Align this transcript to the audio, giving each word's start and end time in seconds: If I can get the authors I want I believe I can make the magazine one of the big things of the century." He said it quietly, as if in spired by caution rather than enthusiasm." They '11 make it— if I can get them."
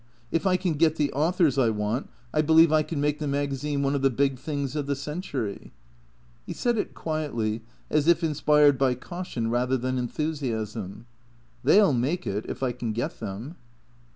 If 0.31 0.47
I 0.47 0.57
can 0.57 0.73
get 0.73 0.95
the 0.95 1.13
authors 1.13 1.59
I 1.59 1.69
want 1.69 2.09
I 2.33 2.41
believe 2.41 2.71
I 2.71 2.81
can 2.81 2.99
make 2.99 3.19
the 3.19 3.27
magazine 3.27 3.83
one 3.83 3.93
of 3.93 4.01
the 4.01 4.09
big 4.09 4.39
things 4.39 4.75
of 4.75 4.87
the 4.87 4.95
century." 4.95 5.73
He 6.47 6.53
said 6.53 6.75
it 6.79 6.95
quietly, 6.95 7.61
as 7.87 8.07
if 8.07 8.23
in 8.23 8.33
spired 8.33 8.79
by 8.79 8.95
caution 8.95 9.51
rather 9.51 9.77
than 9.77 9.99
enthusiasm." 9.99 11.05
They 11.63 11.77
'11 11.77 12.01
make 12.01 12.25
it— 12.25 12.47
if 12.49 12.63
I 12.63 12.71
can 12.71 12.93
get 12.93 13.19
them." 13.19 13.57